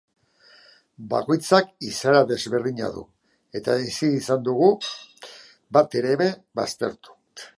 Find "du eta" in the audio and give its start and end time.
2.95-3.77